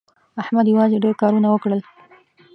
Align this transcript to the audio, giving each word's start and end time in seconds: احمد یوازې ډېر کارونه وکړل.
احمد 0.41 0.65
یوازې 0.71 1.01
ډېر 1.03 1.15
کارونه 1.21 1.47
وکړل. 1.49 1.81